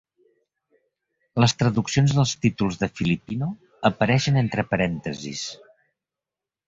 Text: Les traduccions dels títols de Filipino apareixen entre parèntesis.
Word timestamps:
Les 1.43 1.53
traduccions 1.63 2.15
dels 2.19 2.33
títols 2.45 2.79
de 2.85 2.89
Filipino 3.01 3.51
apareixen 3.91 4.41
entre 4.43 4.67
parèntesis. 4.73 5.45